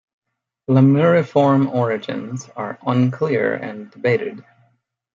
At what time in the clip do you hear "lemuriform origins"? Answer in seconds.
0.67-2.49